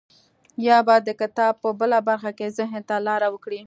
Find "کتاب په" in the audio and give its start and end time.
1.21-1.69